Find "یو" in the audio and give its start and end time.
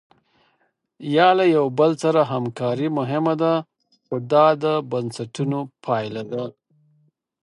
1.55-1.65